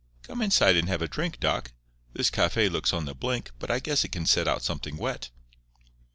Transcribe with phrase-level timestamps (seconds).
[0.23, 1.73] Come inside and have a drink, Doc.
[2.13, 5.29] This café looks on the blink, but I guess it can set out something wet."